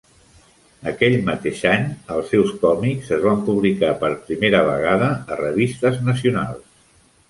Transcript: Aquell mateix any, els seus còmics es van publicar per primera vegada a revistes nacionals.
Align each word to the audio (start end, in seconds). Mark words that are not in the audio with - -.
Aquell 0.91 1.17
mateix 1.27 1.61
any, 1.73 1.85
els 2.17 2.33
seus 2.35 2.51
còmics 2.65 3.13
es 3.19 3.23
van 3.29 3.47
publicar 3.53 3.95
per 4.03 4.13
primera 4.27 4.67
vegada 4.75 5.15
a 5.37 5.43
revistes 5.47 6.07
nacionals. 6.13 6.71